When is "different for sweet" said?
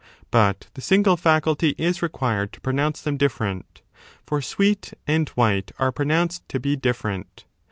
3.17-4.95